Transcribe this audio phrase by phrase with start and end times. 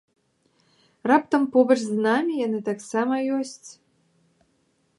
[1.11, 3.69] Раптам побач з намі яны таксама ёсць?